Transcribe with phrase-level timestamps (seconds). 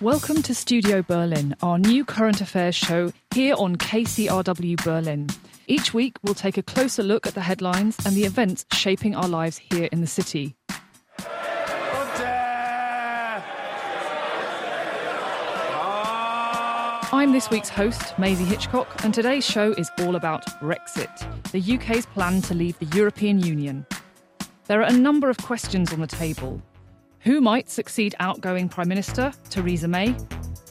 [0.00, 5.26] Welcome to Studio Berlin, our new current affairs show here on KCRW Berlin.
[5.66, 9.28] Each week, we'll take a closer look at the headlines and the events shaping our
[9.28, 10.56] lives here in the city.
[17.12, 21.14] I'm this week's host, Maisie Hitchcock, and today's show is all about Brexit,
[21.52, 23.84] the UK's plan to leave the European Union.
[24.66, 26.62] There are a number of questions on the table.
[27.24, 30.16] Who might succeed outgoing Prime Minister Theresa May?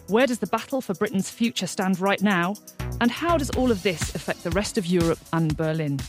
[0.08, 2.56] Where does the battle for Britain's future stand right now?
[3.00, 6.00] And how does all of this affect the rest of Europe and Berlin?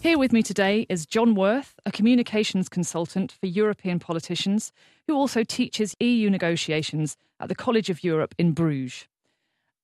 [0.00, 4.70] Here with me today is John Worth, a communications consultant for European politicians
[5.08, 9.08] who also teaches EU negotiations at the College of Europe in Bruges.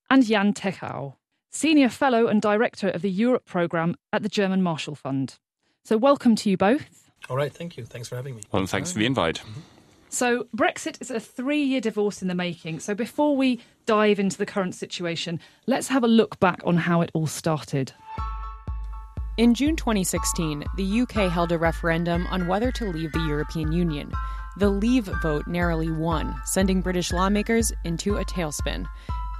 [0.09, 1.15] And Jan Techau,
[1.49, 5.39] Senior Fellow and Director of the Europe Programme at the German Marshall Fund.
[5.83, 7.04] So, welcome to you both.
[7.29, 7.85] All right, thank you.
[7.85, 8.43] Thanks for having me.
[8.51, 9.39] Well, thanks for the invite.
[9.39, 9.61] Mm-hmm.
[10.09, 12.79] So, Brexit is a three year divorce in the making.
[12.79, 17.01] So, before we dive into the current situation, let's have a look back on how
[17.01, 17.91] it all started.
[19.37, 24.13] In June 2016, the UK held a referendum on whether to leave the European Union.
[24.57, 28.85] The Leave vote narrowly won, sending British lawmakers into a tailspin.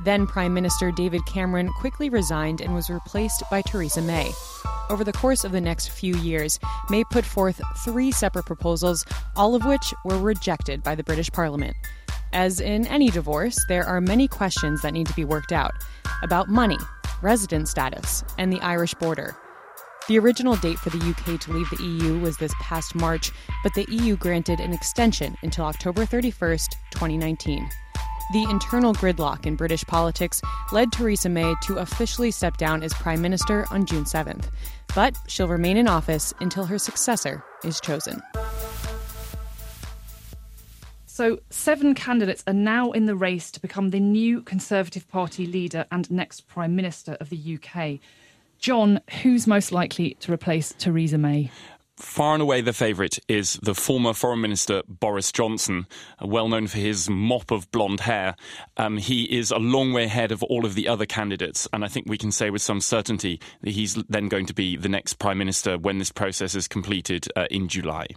[0.04, 4.32] Then Prime Minister David Cameron quickly resigned and was replaced by Theresa May.
[4.90, 9.56] Over the course of the next few years, May put forth three separate proposals, all
[9.56, 11.76] of which were rejected by the British Parliament.
[12.34, 15.72] As in any divorce, there are many questions that need to be worked out
[16.22, 16.78] about money,
[17.22, 19.36] resident status, and the Irish border.
[20.08, 23.32] The original date for the UK to leave the EU was this past March,
[23.64, 27.68] but the EU granted an extension until October 31st, 2019.
[28.34, 33.22] The internal gridlock in British politics led Theresa May to officially step down as Prime
[33.22, 34.46] Minister on June 7th,
[34.96, 38.24] but she'll remain in office until her successor is chosen.
[41.06, 45.86] So, seven candidates are now in the race to become the new Conservative Party leader
[45.92, 48.00] and next Prime Minister of the UK.
[48.58, 51.52] John, who's most likely to replace Theresa May?
[51.98, 55.88] Far and away, the favourite is the former Foreign Minister Boris Johnson,
[56.22, 58.36] well known for his mop of blonde hair.
[58.76, 61.88] Um, he is a long way ahead of all of the other candidates, and I
[61.88, 65.20] think we can say with some certainty that he's then going to be the next
[65.20, 68.08] Prime Minister when this process is completed uh, in July.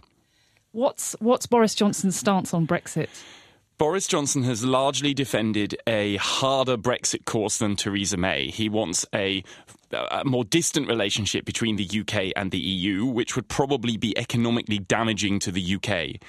[0.73, 3.07] What's what's Boris Johnson's stance on Brexit?
[3.79, 8.49] Boris Johnson has largely defended a harder Brexit course than Theresa May.
[8.49, 9.41] He wants a,
[9.91, 14.15] Uh, a, more distant relationship between the UK and the EU, which would probably be
[14.17, 16.21] economically damaging to the UK.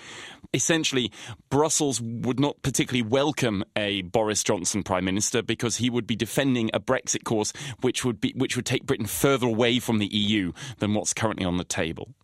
[0.54, 1.12] Essentially,
[1.50, 6.70] Brussels would not particularly welcome a Boris Johnson Prime Minister because he would be defending
[6.72, 10.52] a Brexit course which would be which would take Britain further away from the EU
[10.78, 12.14] than what's currently on the table.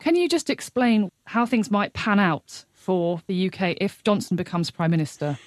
[0.00, 4.70] Can you just explain how things might pan out for the UK if Johnson becomes
[4.70, 5.38] Prime Minister?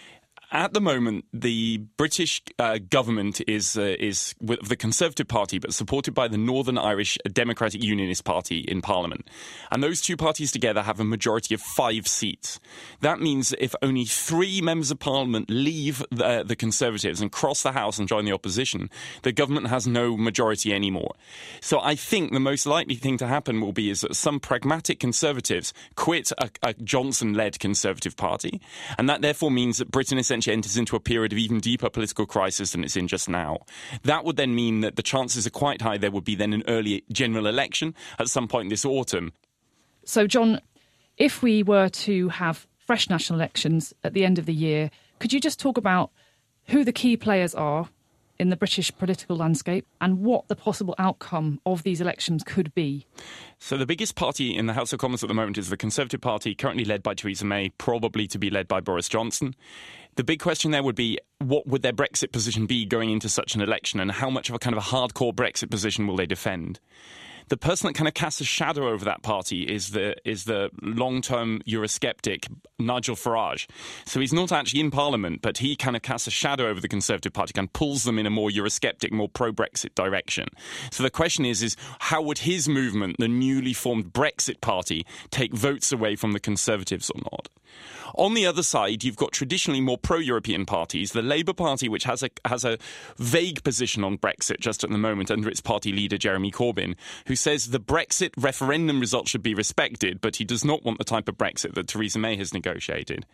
[0.53, 5.73] At the moment, the British uh, government is uh, is with the Conservative Party, but
[5.73, 9.29] supported by the Northern Irish Democratic Unionist Party in Parliament,
[9.71, 12.59] and those two parties together have a majority of five seats.
[12.99, 17.71] That means if only three members of Parliament leave the, the Conservatives and cross the
[17.71, 18.89] House and join the opposition,
[19.21, 21.13] the government has no majority anymore.
[21.61, 24.99] So I think the most likely thing to happen will be is that some pragmatic
[24.99, 28.59] Conservatives quit a, a Johnson-led Conservative Party,
[28.97, 32.25] and that therefore means that Britain essentially enters into a period of even deeper political
[32.25, 33.59] crisis than it's in just now.
[34.03, 36.63] That would then mean that the chances are quite high there would be then an
[36.67, 39.33] early general election at some point this autumn.
[40.05, 40.59] So, John,
[41.17, 45.31] if we were to have fresh national elections at the end of the year, could
[45.31, 46.11] you just talk about
[46.67, 47.89] who the key players are
[48.41, 53.05] in the British political landscape and what the possible outcome of these elections could be?
[53.59, 56.19] So, the biggest party in the House of Commons at the moment is the Conservative
[56.19, 59.53] Party, currently led by Theresa May, probably to be led by Boris Johnson.
[60.15, 63.53] The big question there would be what would their Brexit position be going into such
[63.53, 66.25] an election, and how much of a kind of a hardcore Brexit position will they
[66.25, 66.79] defend?
[67.51, 70.69] The person that kind of casts a shadow over that party is the is the
[70.81, 72.47] long term Eurosceptic
[72.79, 73.67] Nigel Farage.
[74.05, 76.87] So he's not actually in Parliament, but he kind of casts a shadow over the
[76.87, 80.47] Conservative Party and pulls them in a more Eurosceptic, more pro Brexit direction.
[80.91, 85.53] So the question is is how would his movement, the newly formed Brexit Party, take
[85.53, 87.49] votes away from the Conservatives or not?
[88.15, 91.11] On the other side, you've got traditionally more pro-European parties.
[91.11, 92.77] The Labour Party, which has a has a
[93.17, 96.95] vague position on Brexit just at the moment under its party leader Jeremy Corbyn,
[97.27, 101.03] who says the Brexit referendum result should be respected, but he does not want the
[101.03, 103.25] type of Brexit that Theresa May has negotiated.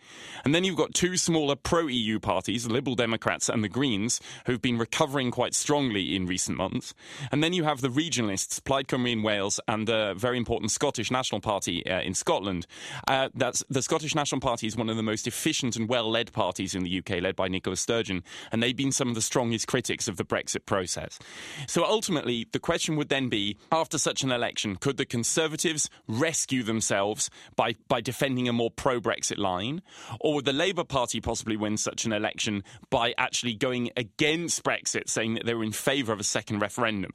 [0.44, 4.20] And then you've got two smaller pro EU parties, the Liberal Democrats and the Greens,
[4.46, 6.94] who've been recovering quite strongly in recent months.
[7.30, 11.10] And then you have the regionalists, Plaid Cymru in Wales, and the very important Scottish
[11.10, 12.66] National Party uh, in Scotland.
[13.06, 16.32] Uh, that's the Scottish National Party is one of the most efficient and well led
[16.32, 19.66] parties in the UK, led by Nicola Sturgeon, and they've been some of the strongest
[19.66, 21.18] critics of the Brexit process.
[21.66, 26.62] So ultimately, the question would then be after such an election, could the Conservatives rescue
[26.62, 29.82] themselves by, by defending a more pro Brexit line?
[30.20, 35.08] Or would the Labour Party possibly win such an election by actually going against Brexit,
[35.08, 37.12] saying that they were in favour of a second referendum?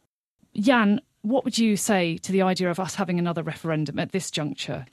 [0.56, 4.30] Jan, what would you say to the idea of us having another referendum at this
[4.30, 4.86] juncture?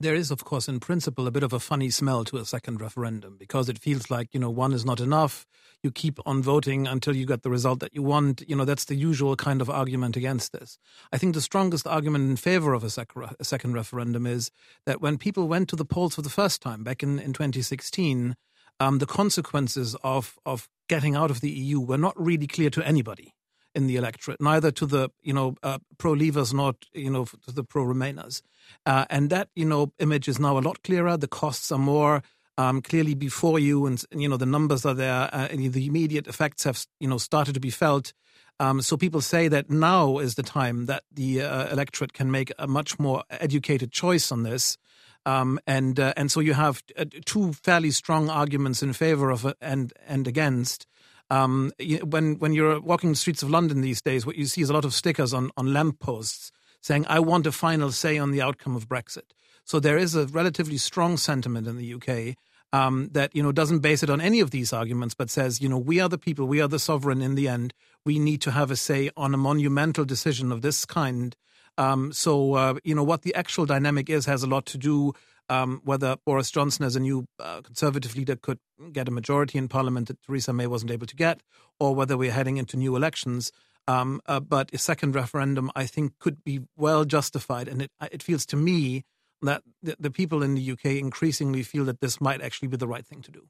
[0.00, 2.80] There is, of course, in principle, a bit of a funny smell to a second
[2.80, 5.44] referendum because it feels like, you know, one is not enough.
[5.82, 8.42] You keep on voting until you get the result that you want.
[8.48, 10.78] You know, that's the usual kind of argument against this.
[11.12, 14.50] I think the strongest argument in favor of a, sec- a second referendum is
[14.86, 18.36] that when people went to the polls for the first time back in, in 2016,
[18.80, 22.86] um, the consequences of, of getting out of the EU were not really clear to
[22.86, 23.34] anybody
[23.78, 27.52] in the electorate, neither to the you know uh, pro leavers nor you know to
[27.52, 28.42] the pro remainers,
[28.84, 31.16] uh, and that you know image is now a lot clearer.
[31.16, 32.22] The costs are more
[32.58, 36.26] um, clearly before you, and you know the numbers are there, uh, and the immediate
[36.26, 38.12] effects have you know started to be felt.
[38.60, 42.52] Um, so people say that now is the time that the uh, electorate can make
[42.58, 44.76] a much more educated choice on this.
[45.24, 49.44] Um, and uh, and so you have uh, two fairly strong arguments in favor of
[49.44, 50.86] it and and against.
[51.30, 51.72] Um,
[52.04, 54.72] when when you're walking the streets of London these days, what you see is a
[54.72, 58.76] lot of stickers on on lampposts saying, "I want a final say on the outcome
[58.76, 59.32] of Brexit."
[59.64, 62.36] So there is a relatively strong sentiment in the UK
[62.72, 65.68] um, that you know doesn't base it on any of these arguments, but says, you
[65.68, 67.22] know, we are the people, we are the sovereign.
[67.22, 67.74] In the end,
[68.04, 71.36] we need to have a say on a monumental decision of this kind.
[71.78, 75.14] Um, so uh, you know what the actual dynamic is has a lot to do
[75.48, 78.58] um, whether Boris Johnson, as a new uh, Conservative leader, could
[78.92, 81.40] get a majority in Parliament that Theresa May wasn't able to get,
[81.80, 83.50] or whether we're heading into new elections.
[83.86, 87.68] Um, uh, but a second referendum, I think, could be well justified.
[87.68, 89.04] And it, it feels to me
[89.40, 92.88] that the, the people in the UK increasingly feel that this might actually be the
[92.88, 93.46] right thing to do.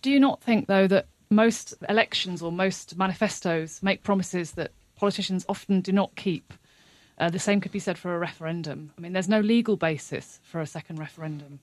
[0.00, 5.44] Do you not think, though, that most elections or most manifestos make promises that politicians
[5.48, 6.52] often do not keep?
[7.18, 8.92] Uh, the same could be said for a referendum.
[8.96, 11.60] I mean, there's no legal basis for a second referendum.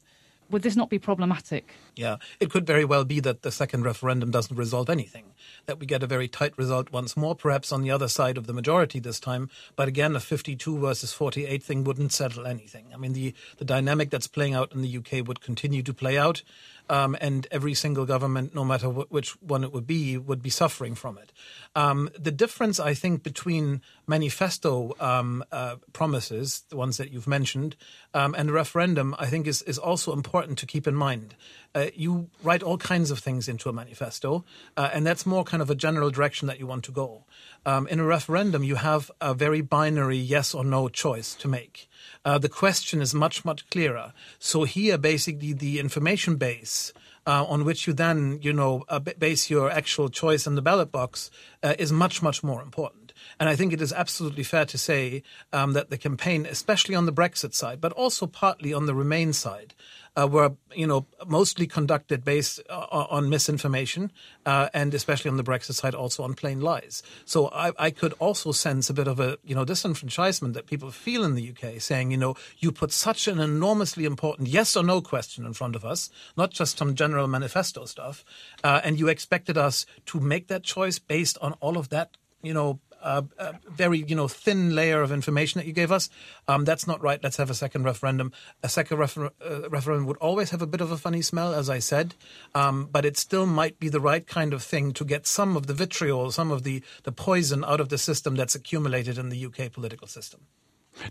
[0.51, 1.75] Would this not be problematic?
[1.95, 5.25] Yeah, it could very well be that the second referendum doesn't resolve anything,
[5.67, 8.47] that we get a very tight result once more, perhaps on the other side of
[8.47, 9.51] the majority this time.
[9.75, 12.87] But again, a 52 versus 48 thing wouldn't settle anything.
[12.91, 16.17] I mean, the, the dynamic that's playing out in the UK would continue to play
[16.17, 16.41] out
[16.89, 20.49] um, and every single government, no matter wh- which one it would be, would be
[20.49, 21.31] suffering from it.
[21.75, 27.75] Um, the difference, I think, between manifesto um, uh, promises, the ones that you've mentioned,
[28.13, 31.35] um, and a referendum, I think, is, is also important to keep in mind.
[31.75, 34.43] Uh, you write all kinds of things into a manifesto,
[34.75, 37.25] uh, and that's more kind of a general direction that you want to go.
[37.65, 41.88] Um, in a referendum, you have a very binary yes or no choice to make.
[42.25, 44.13] Uh, the question is much, much clearer.
[44.39, 46.93] So here, basically, the information base
[47.25, 50.91] uh, on which you then, you know, uh, base your actual choice in the ballot
[50.91, 51.29] box
[51.63, 53.13] uh, is much, much more important.
[53.39, 55.23] And I think it is absolutely fair to say
[55.53, 59.33] um, that the campaign, especially on the Brexit side, but also partly on the Remain
[59.33, 59.75] side,
[60.19, 64.11] uh, were you know mostly conducted based uh, on misinformation,
[64.45, 67.03] uh, and especially on the Brexit side, also on plain lies.
[67.25, 70.91] So I, I, could also sense a bit of a you know disenfranchisement that people
[70.91, 74.83] feel in the UK, saying you know you put such an enormously important yes or
[74.83, 78.25] no question in front of us, not just some general manifesto stuff,
[78.63, 82.53] uh, and you expected us to make that choice based on all of that you
[82.53, 83.25] know a,
[83.69, 86.09] very you know thin layer of information that you gave us.
[86.47, 87.21] Um, that's not right.
[87.23, 88.31] Let's have a second referendum.
[88.63, 91.69] A second refer- uh, referendum would always have a bit of a funny smell, as
[91.69, 92.15] I said,
[92.55, 95.67] um, but it still might be the right kind of thing to get some of
[95.67, 99.45] the vitriol, some of the the poison out of the system that's accumulated in the
[99.45, 100.41] UK political system.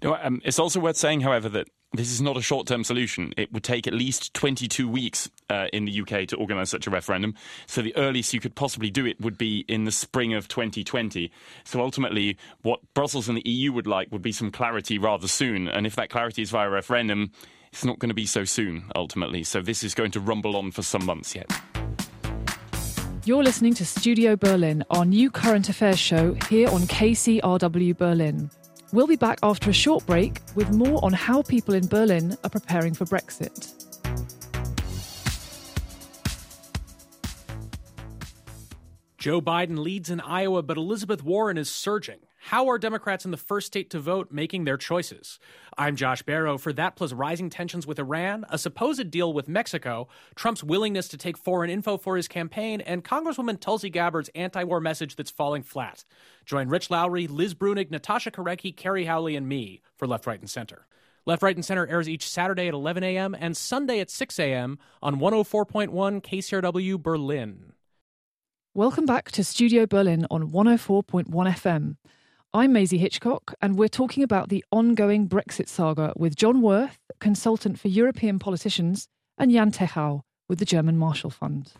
[0.02, 3.32] No, um, it's also worth saying, however, that this is not a short term solution.
[3.36, 6.90] It would take at least 22 weeks uh, in the UK to organise such a
[6.90, 7.34] referendum.
[7.66, 11.30] So the earliest you could possibly do it would be in the spring of 2020.
[11.64, 15.68] So ultimately, what Brussels and the EU would like would be some clarity rather soon.
[15.68, 17.32] And if that clarity is via referendum,
[17.72, 19.42] it's not going to be so soon, ultimately.
[19.44, 21.50] So this is going to rumble on for some months yet.
[23.24, 28.50] You're listening to Studio Berlin, our new current affairs show here on KCRW Berlin.
[28.90, 32.48] We'll be back after a short break with more on how people in Berlin are
[32.48, 33.74] preparing for Brexit.
[39.18, 42.20] Joe Biden leads in Iowa, but Elizabeth Warren is surging.
[42.40, 45.38] How are Democrats in the first state to vote making their choices?
[45.76, 46.58] I'm Josh Barro.
[46.58, 51.18] For that, plus rising tensions with Iran, a supposed deal with Mexico, Trump's willingness to
[51.18, 55.62] take foreign info for his campaign, and Congresswoman Tulsi Gabbard's anti war message that's falling
[55.62, 56.04] flat.
[56.46, 60.48] Join Rich Lowry, Liz Bruenig, Natasha Korecki, Kerry Howley, and me for Left, Right, and
[60.48, 60.86] Center.
[61.26, 63.36] Left, Right, and Center airs each Saturday at 11 a.m.
[63.38, 64.78] and Sunday at 6 a.m.
[65.02, 65.90] on 104.1
[66.22, 67.72] KCRW Berlin.
[68.72, 71.96] Welcome back to Studio Berlin on 104.1 FM.
[72.54, 77.78] I'm Maisie Hitchcock, and we're talking about the ongoing Brexit saga with John Worth, consultant
[77.78, 81.70] for European politicians, and Jan Techau with the German Marshall Fund.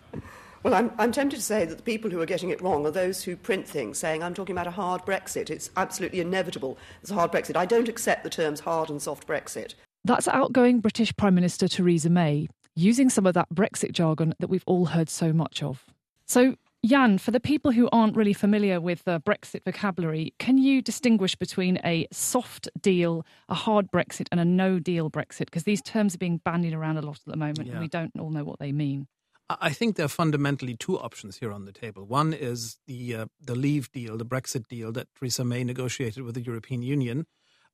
[0.63, 2.91] Well, I'm, I'm tempted to say that the people who are getting it wrong are
[2.91, 5.49] those who print things saying, I'm talking about a hard Brexit.
[5.49, 6.77] It's absolutely inevitable.
[7.01, 7.57] It's a hard Brexit.
[7.57, 9.73] I don't accept the terms hard and soft Brexit.
[10.05, 12.47] That's outgoing British Prime Minister Theresa May,
[12.77, 15.87] using some of that Brexit jargon that we've all heard so much of.
[16.27, 16.57] So,
[16.87, 21.35] Jan, for the people who aren't really familiar with the Brexit vocabulary, can you distinguish
[21.35, 25.47] between a soft deal, a hard Brexit, and a no deal Brexit?
[25.47, 27.73] Because these terms are being bandied around a lot at the moment yeah.
[27.73, 29.09] and we don't all know what they mean.
[29.51, 32.05] I think there are fundamentally two options here on the table.
[32.05, 36.35] One is the uh, the Leave deal, the Brexit deal that Theresa May negotiated with
[36.35, 37.27] the European Union,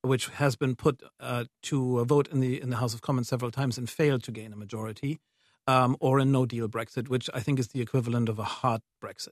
[0.02, 3.28] which has been put uh, to a vote in the in the House of Commons
[3.28, 5.18] several times and failed to gain a majority
[5.66, 8.82] um, or a no deal Brexit, which I think is the equivalent of a hard
[9.02, 9.28] Brexit,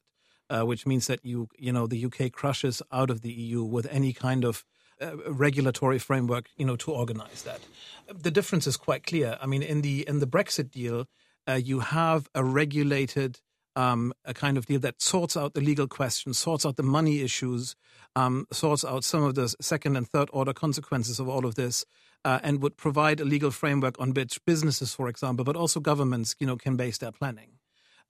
[0.50, 3.86] uh, which means that you you know the UK crushes out of the EU with
[3.90, 4.64] any kind of
[5.00, 7.60] uh, regulatory framework you know to organize that.
[8.08, 9.38] The difference is quite clear.
[9.40, 11.06] I mean, in the in the Brexit deal,
[11.48, 13.40] uh, you have a regulated.
[13.74, 17.22] Um, a kind of deal that sorts out the legal questions, sorts out the money
[17.22, 17.74] issues,
[18.14, 21.86] um, sorts out some of the second and third order consequences of all of this,
[22.24, 26.34] uh, and would provide a legal framework on which businesses, for example, but also governments,
[26.38, 27.52] you know, can base their planning.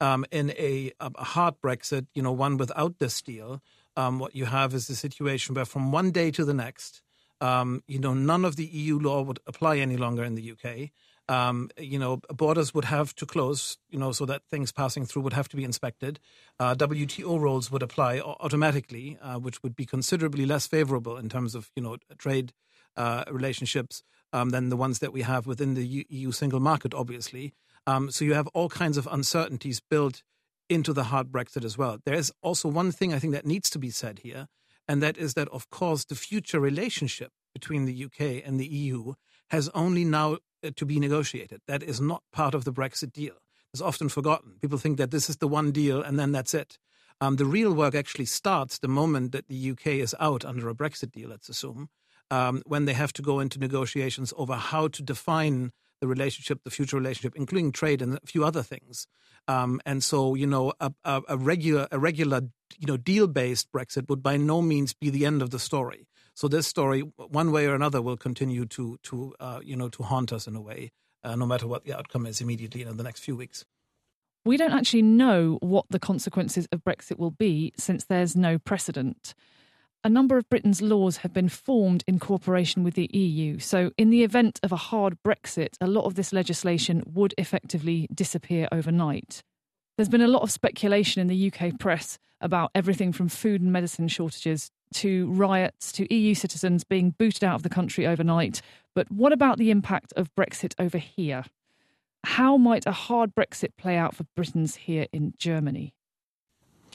[0.00, 3.62] Um, in a, a, hard Brexit, you know, one without this deal,
[3.96, 7.02] um, what you have is a situation where from one day to the next,
[7.40, 10.90] um, you know, none of the EU law would apply any longer in the UK.
[11.28, 15.22] Um, you know, borders would have to close, you know, so that things passing through
[15.22, 16.18] would have to be inspected.
[16.58, 21.54] Uh, WTO rules would apply automatically, uh, which would be considerably less favorable in terms
[21.54, 22.52] of, you know, trade
[22.96, 24.02] uh, relationships
[24.32, 27.54] um, than the ones that we have within the EU single market, obviously.
[27.86, 30.22] Um, so you have all kinds of uncertainties built
[30.68, 31.98] into the hard Brexit as well.
[32.04, 34.48] There is also one thing I think that needs to be said here,
[34.88, 39.14] and that is that, of course, the future relationship between the UK and the EU
[39.52, 41.60] has only now uh, to be negotiated.
[41.68, 43.34] That is not part of the Brexit deal.
[43.72, 44.54] It's often forgotten.
[44.60, 46.78] People think that this is the one deal and then that's it.
[47.20, 50.74] Um, the real work actually starts the moment that the UK is out under a
[50.74, 51.88] Brexit deal, let's assume,
[52.30, 56.70] um, when they have to go into negotiations over how to define the relationship, the
[56.70, 59.06] future relationship, including trade and a few other things.
[59.46, 62.40] Um, and so, you know, a, a, a regular, a regular,
[62.78, 66.08] you know, deal-based Brexit would by no means be the end of the story.
[66.34, 70.02] So this story, one way or another, will continue to, to, uh, you know, to
[70.02, 70.90] haunt us in a way,
[71.22, 73.64] uh, no matter what the outcome is immediately in the next few weeks.
[74.44, 79.34] We don't actually know what the consequences of Brexit will be since there's no precedent
[80.04, 83.58] a number of Britain's laws have been formed in cooperation with the EU.
[83.58, 88.08] So, in the event of a hard Brexit, a lot of this legislation would effectively
[88.12, 89.42] disappear overnight.
[89.96, 93.72] There's been a lot of speculation in the UK press about everything from food and
[93.72, 98.62] medicine shortages to riots to EU citizens being booted out of the country overnight.
[98.94, 101.44] But what about the impact of Brexit over here?
[102.24, 105.94] How might a hard Brexit play out for Britons here in Germany?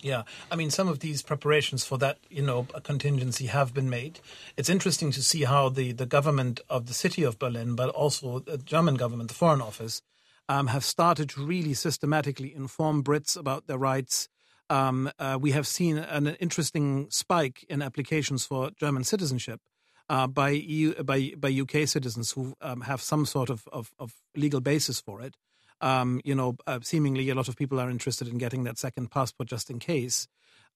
[0.02, 4.20] Yeah, I mean, some of these preparations for that, you know, contingency have been made.
[4.56, 8.40] It's interesting to see how the, the government of the city of Berlin, but also
[8.40, 10.02] the German government, the Foreign Office,
[10.48, 14.30] um, have started to really systematically inform Brits about their rights.
[14.70, 19.62] Um, uh, we have seen an interesting spike in applications for German citizenship
[20.10, 24.14] uh, by EU, by by UK citizens who um, have some sort of, of, of
[24.36, 25.36] legal basis for it
[25.82, 29.12] um, you know, uh, seemingly a lot of people are interested in getting that second
[29.12, 30.28] passport just in case.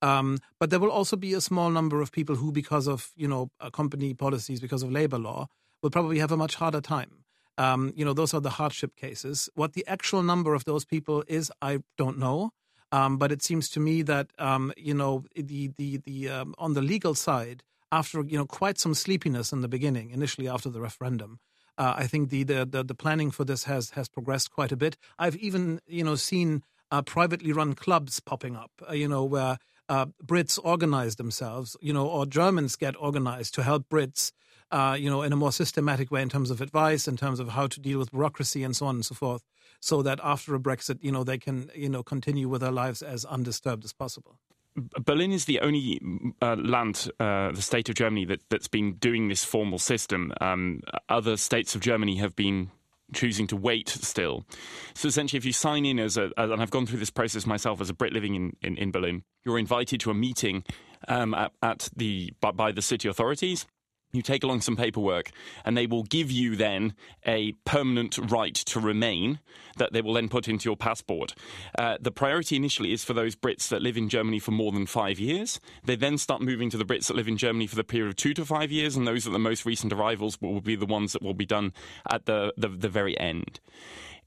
[0.01, 3.27] Um, but there will also be a small number of people who, because of you
[3.27, 5.47] know uh, company policies, because of labor law,
[5.81, 7.23] will probably have a much harder time.
[7.57, 9.49] Um, you know, those are the hardship cases.
[9.53, 12.51] What the actual number of those people is, I don't know.
[12.91, 16.73] Um, but it seems to me that um, you know the the the um, on
[16.73, 20.81] the legal side, after you know quite some sleepiness in the beginning, initially after the
[20.81, 21.39] referendum,
[21.77, 24.77] uh, I think the, the, the the planning for this has has progressed quite a
[24.77, 24.97] bit.
[25.17, 29.57] I've even you know seen uh, privately run clubs popping up, uh, you know, where
[29.89, 34.31] uh, Brits organize themselves, you know, or Germans get organized to help Brits,
[34.71, 37.49] uh, you know, in a more systematic way in terms of advice, in terms of
[37.49, 39.43] how to deal with bureaucracy and so on and so forth,
[39.79, 43.01] so that after a Brexit, you know, they can, you know, continue with their lives
[43.01, 44.37] as undisturbed as possible.
[44.75, 45.99] Berlin is the only
[46.41, 50.31] uh, land, uh, the state of Germany, that, that's been doing this formal system.
[50.39, 52.71] Um, other states of Germany have been
[53.13, 54.45] choosing to wait still.
[54.93, 57.81] So essentially, if you sign in as a, and I've gone through this process myself
[57.81, 60.63] as a Brit living in, in, in Berlin, you're invited to a meeting
[61.09, 63.65] um, at, at, the by, by the city authorities
[64.11, 65.31] you take along some paperwork
[65.65, 66.93] and they will give you then
[67.25, 69.39] a permanent right to remain
[69.77, 71.33] that they will then put into your passport.
[71.77, 74.85] Uh, the priority initially is for those Brits that live in Germany for more than
[74.85, 75.59] five years.
[75.83, 78.15] They then start moving to the Brits that live in Germany for the period of
[78.15, 81.13] two to five years, and those are the most recent arrivals will be the ones
[81.13, 81.73] that will be done
[82.09, 83.59] at the, the, the very end.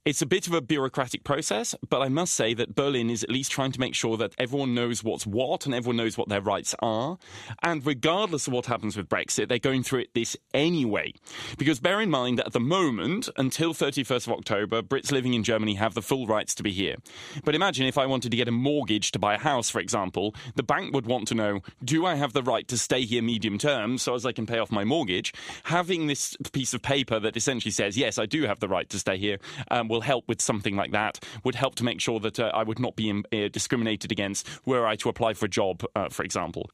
[0.04, 3.30] It's a bit of a bureaucratic process, but I must say that Berlin is at
[3.30, 6.42] least trying to make sure that everyone knows what's what and everyone knows what their
[6.42, 7.16] rights are.
[7.62, 11.14] And regardless of what happens with Brexit, they're going through it this anyway.
[11.56, 15.42] Because bear in mind that at the moment, until 31st of October, Brits living in
[15.42, 16.96] Germany have the full rights to be here.
[17.42, 20.34] But imagine if I wanted to get a mortgage to buy a house, for example,
[20.54, 23.56] the bank would want to know do I have the right to stay here medium
[23.56, 25.32] term so as I can pay off my mortgage?
[25.62, 28.98] Having this piece of paper that essentially says, yes, I do have the right to
[28.98, 29.38] stay here.
[29.70, 32.64] Um, will help with something like that, would help to make sure that uh, I
[32.64, 36.24] would not be uh, discriminated against were I to apply for a job, uh, for
[36.24, 36.68] example.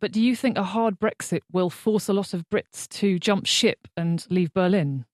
[0.00, 3.46] But do you think a hard Brexit will force a lot of Brits to jump
[3.46, 5.04] ship and leave Berlin?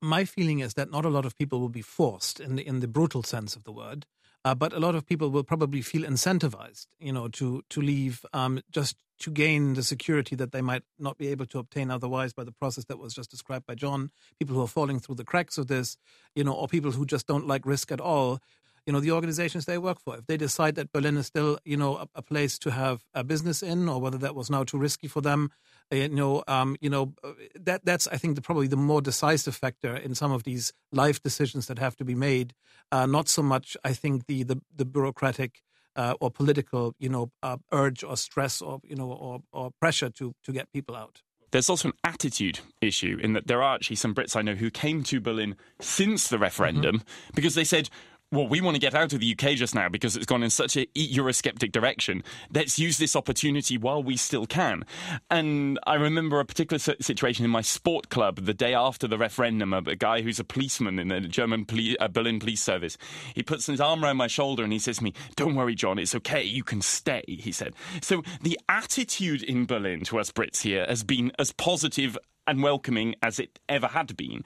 [0.00, 2.80] My feeling is that not a lot of people will be forced in the in
[2.80, 4.06] the brutal sense of the word,
[4.44, 8.24] uh, but a lot of people will probably feel incentivized, you know, to to leave
[8.32, 12.32] um, just to gain the security that they might not be able to obtain otherwise
[12.32, 14.10] by the process that was just described by John.
[14.38, 15.96] People who are falling through the cracks of this,
[16.34, 18.38] you know, or people who just don't like risk at all.
[18.86, 20.16] You know, the organizations they work for.
[20.16, 23.22] If they decide that Berlin is still, you know, a, a place to have a
[23.22, 25.50] business in, or whether that was now too risky for them,
[25.92, 29.02] uh, you know, um, you know, uh, that that's I think the, probably the more
[29.02, 32.54] decisive factor in some of these life decisions that have to be made.
[32.90, 35.62] Uh, not so much, I think, the the, the bureaucratic
[35.98, 40.08] uh, or political, you know, uh, urge or stress or you know or, or pressure
[40.10, 41.20] to to get people out.
[41.50, 44.70] There's also an attitude issue in that there are actually some Brits I know who
[44.70, 47.30] came to Berlin since the referendum mm-hmm.
[47.34, 47.88] because they said,
[48.30, 50.50] well, we want to get out of the UK just now because it's gone in
[50.50, 52.22] such a Eurosceptic direction.
[52.52, 54.84] Let's use this opportunity while we still can.
[55.30, 59.72] And I remember a particular situation in my sport club the day after the referendum.
[59.72, 62.98] A, guy who's a policeman in the German poli- uh, Berlin police service.
[63.34, 65.98] He puts his arm around my shoulder and he says to me, "Don't worry, John.
[65.98, 66.42] It's okay.
[66.42, 67.74] You can stay." He said.
[68.02, 73.14] So the attitude in Berlin to us Brits here has been as positive and welcoming
[73.22, 74.42] as it ever had been.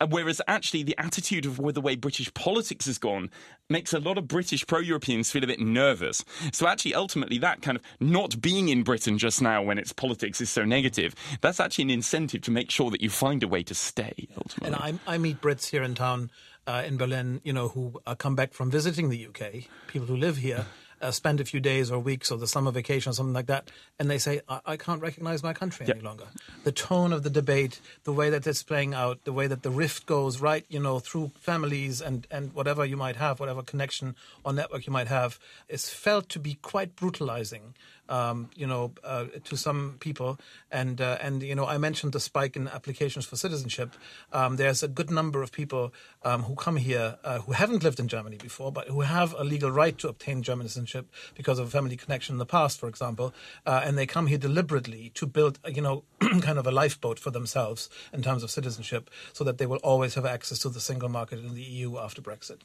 [0.00, 3.28] Uh, whereas actually the attitude of the way British politics has gone
[3.68, 6.24] makes a lot of British pro-Europeans feel a bit nervous.
[6.52, 10.40] So actually, ultimately, that kind of not being in Britain just now when its politics
[10.40, 13.62] is so negative, that's actually an incentive to make sure that you find a way
[13.64, 14.28] to stay.
[14.36, 14.66] Ultimately.
[14.66, 16.30] And I, I meet Brits here in town.
[16.66, 20.14] Uh, in Berlin, you know, who uh, come back from visiting the UK, people who
[20.14, 20.66] live here,
[21.00, 23.70] uh, spend a few days or weeks or the summer vacation or something like that,
[23.98, 25.96] and they say, I, I can't recognize my country yep.
[25.96, 26.26] any longer.
[26.64, 29.70] The tone of the debate, the way that it's playing out, the way that the
[29.70, 34.14] rift goes right, you know, through families and, and whatever you might have, whatever connection
[34.44, 37.74] or network you might have, is felt to be quite brutalizing
[38.10, 40.38] um, you know, uh, to some people.
[40.70, 43.94] And uh, and you know, I mentioned the spike in applications for citizenship.
[44.32, 48.00] Um, there's a good number of people um, who come here uh, who haven't lived
[48.00, 51.68] in Germany before, but who have a legal right to obtain German citizenship because of
[51.68, 53.32] a family connection in the past, for example.
[53.64, 56.04] Uh, and they come here deliberately to build, you know,
[56.40, 60.14] kind of a lifeboat for themselves in terms of citizenship, so that they will always
[60.14, 62.58] have access to the single market in the EU after Brexit.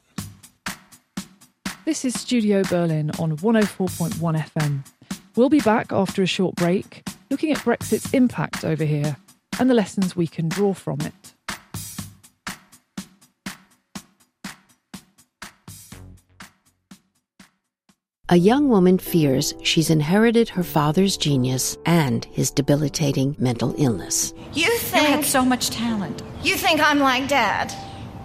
[1.84, 4.95] This is Studio Berlin on 104.1 FM.
[5.36, 9.18] We'll be back after a short break, looking at Brexit's impact over here
[9.60, 11.34] and the lessons we can draw from it.
[18.30, 24.32] A young woman fears she's inherited her father's genius and his debilitating mental illness.
[24.54, 25.06] You think.
[25.06, 26.22] You had so much talent.
[26.42, 27.72] You think I'm like Dad.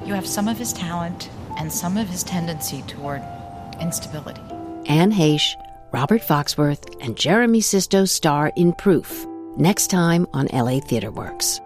[0.06, 3.22] You have some of his talent and some of his tendency toward
[3.80, 4.42] instability.
[4.88, 5.54] Anne Heche
[5.92, 9.26] Robert Foxworth and Jeremy Sisto star in Proof,
[9.58, 11.60] next time on LA Theatre Works.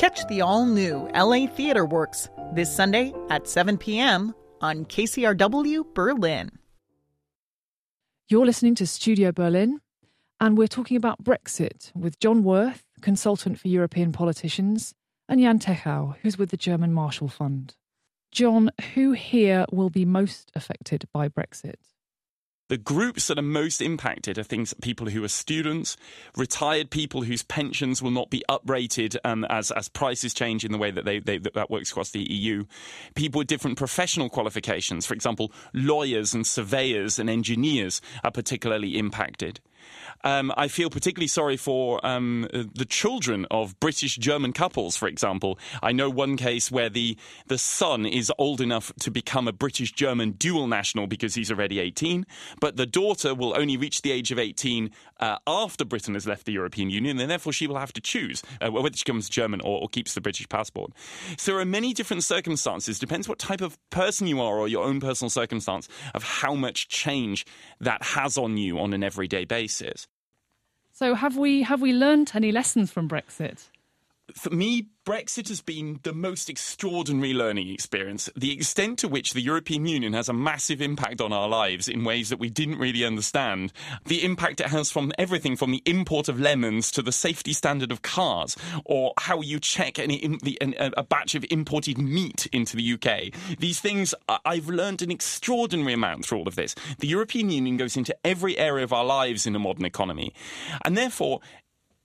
[0.00, 4.34] Catch the all new LA Theatre Works this Sunday at 7 p.m.
[4.60, 6.50] on KCRW Berlin.
[8.28, 9.78] You're listening to Studio Berlin,
[10.40, 14.92] and we're talking about Brexit with John Worth, consultant for European politicians,
[15.28, 17.76] and Jan Techau, who's with the German Marshall Fund.
[18.32, 21.89] John, who here will be most affected by Brexit?
[22.70, 25.96] The groups that are most impacted are things people who are students,
[26.36, 30.78] retired people whose pensions will not be uprated um, as as prices change in the
[30.78, 32.66] way that they, they that works across the EU.
[33.16, 39.58] People with different professional qualifications, for example, lawyers and surveyors and engineers, are particularly impacted.
[40.22, 45.58] Um, I feel particularly sorry for um, the children of British German couples, for example.
[45.82, 49.92] I know one case where the, the son is old enough to become a British
[49.92, 52.26] German dual national because he's already 18,
[52.60, 56.44] but the daughter will only reach the age of 18 uh, after Britain has left
[56.46, 59.60] the European Union, and therefore she will have to choose uh, whether she becomes German
[59.62, 60.92] or, or keeps the British passport.
[61.38, 64.84] So there are many different circumstances, depends what type of person you are or your
[64.84, 67.46] own personal circumstance, of how much change
[67.80, 70.06] that has on you on an everyday basis.
[71.00, 73.69] So have we have we learned any lessons from Brexit?
[74.34, 78.28] For me, Brexit has been the most extraordinary learning experience.
[78.36, 82.04] The extent to which the European Union has a massive impact on our lives in
[82.04, 83.72] ways that we didn't really understand.
[84.06, 87.90] The impact it has from everything from the import of lemons to the safety standard
[87.90, 90.22] of cars, or how you check any,
[90.60, 93.58] an, a batch of imported meat into the UK.
[93.58, 96.74] These things, I've learned an extraordinary amount through all of this.
[96.98, 100.34] The European Union goes into every area of our lives in a modern economy.
[100.84, 101.40] And therefore,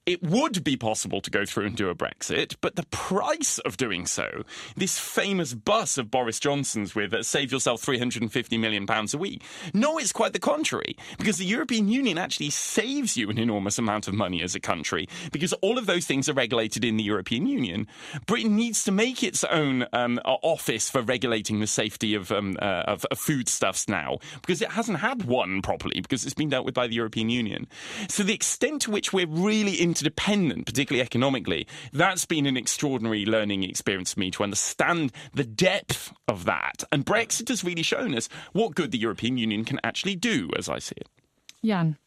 [0.05, 3.75] it would be possible to go through and do a Brexit, but the price of
[3.75, 4.43] doing so,
[4.77, 9.41] this famous bus of Boris Johnson's with uh, save yourself 350 million pounds a week.
[9.73, 14.07] No, it's quite the contrary, because the European Union actually saves you an enormous amount
[14.07, 17.47] of money as a country, because all of those things are regulated in the European
[17.47, 17.87] Union.
[18.27, 22.83] Britain needs to make its own um, office for regulating the safety of, um, uh,
[22.85, 26.75] of, of foodstuffs now, because it hasn't had one properly, because it's been dealt with
[26.75, 27.67] by the European Union.
[28.07, 33.25] So the extent to which we're really in interdependent, particularly economically, that's been an extraordinary
[33.25, 36.83] learning experience for me to understand the depth of that.
[36.91, 40.67] And Brexit has really shown us what good the European Union can actually do, as
[40.67, 41.07] I see it.
[41.63, 41.97] Jan.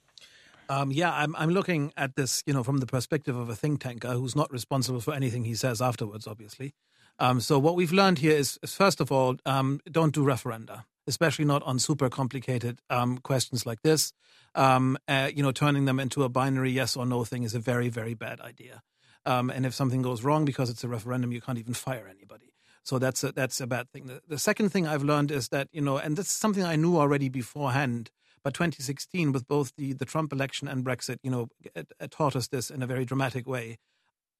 [0.69, 3.81] Um, yeah, I'm, I'm looking at this, you know, from the perspective of a think
[3.81, 6.75] tanker who's not responsible for anything he says afterwards, obviously.
[7.19, 10.85] Um, so what we've learned here is, is first of all, um, don't do referenda,
[11.09, 14.13] especially not on super complicated um, questions like this
[14.55, 17.61] um, uh, you know, turning them into a binary yes or no thing is a
[17.61, 18.83] very, very bad idea.
[19.27, 22.53] Um, and if something goes wrong because it's a referendum, you can't even fire anybody.
[22.83, 24.07] So that's a, that's a bad thing.
[24.07, 26.77] The, the second thing I've learned is that you know, and this is something I
[26.77, 28.11] knew already beforehand.
[28.43, 32.37] But 2016, with both the, the Trump election and Brexit, you know, it, it taught
[32.37, 33.79] us this in a very dramatic way.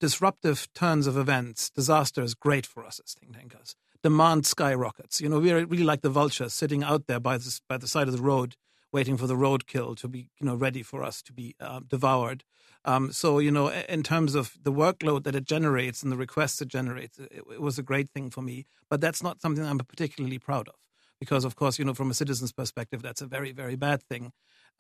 [0.01, 3.75] Disruptive turns of events, disaster is great for us as think tankers.
[4.01, 5.21] Demand skyrockets.
[5.21, 8.07] You know, we're really like the vultures sitting out there by the, by the side
[8.07, 8.55] of the road,
[8.93, 12.45] waiting for the roadkill to be you know ready for us to be uh, devoured.
[12.85, 16.63] Um, so you know, in terms of the workload that it generates and the requests
[16.63, 18.67] it generates, it, it, was a great thing for me.
[18.89, 20.77] But that's not something I'm particularly proud of,
[21.19, 24.31] because of course, you know, from a citizen's perspective, that's a very very bad thing.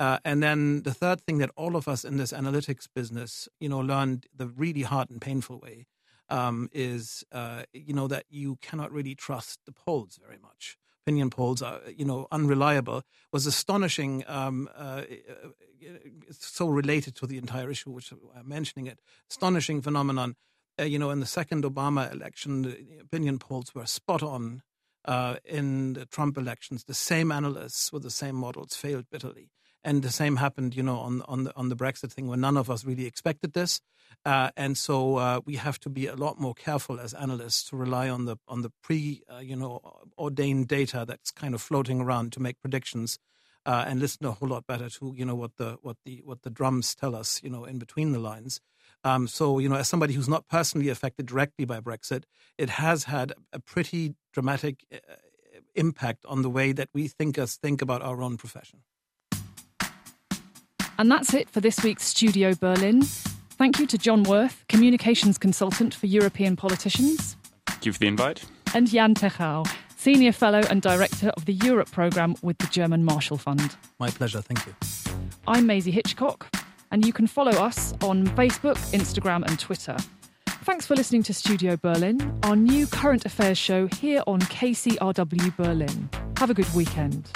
[0.00, 3.68] Uh, and then the third thing that all of us in this analytics business, you
[3.68, 5.87] know, learned the really hard and painful way
[6.28, 10.76] um, is, uh, you know, that you cannot really trust the polls very much
[11.08, 14.22] opinion polls are, you know, unreliable was astonishing.
[14.28, 15.02] Um, uh,
[16.30, 20.37] so related to the entire issue, which I'm mentioning it, astonishing phenomenon.
[20.78, 24.62] Uh, you know, in the second Obama election, the opinion polls were spot on.
[25.04, 29.48] Uh, in the Trump elections, the same analysts with the same models failed bitterly
[29.84, 32.56] and the same happened, you know, on on the on the Brexit thing when none
[32.56, 33.80] of us really expected this,
[34.24, 37.76] uh, and so uh, we have to be a lot more careful as analysts to
[37.76, 39.80] rely on the on the pre, uh, you know,
[40.18, 43.18] ordained data that's kind of floating around to make predictions,
[43.66, 46.42] uh, and listen a whole lot better to you know what the what the what
[46.42, 48.60] the drums tell us, you know, in between the lines.
[49.04, 52.24] Um, so, you know, as somebody who's not personally affected directly by Brexit,
[52.56, 54.98] it has had a pretty dramatic uh,
[55.74, 58.80] impact on the way that we think us think about our own profession.
[60.98, 63.02] And that's it for this week's Studio Berlin.
[63.02, 67.37] Thank you to John Worth, communications consultant for European politicians.
[67.66, 68.44] Thank you for the invite.
[68.74, 69.64] And Jan Techau,
[69.96, 73.76] senior fellow and director of the Europe programme with the German Marshall Fund.
[74.00, 74.74] My pleasure, thank you.
[75.46, 76.48] I'm Maisie Hitchcock,
[76.90, 79.96] and you can follow us on Facebook, Instagram, and Twitter.
[80.64, 86.08] Thanks for listening to Studio Berlin, our new current affairs show here on KCRW Berlin.
[86.38, 87.30] Have a good weekend.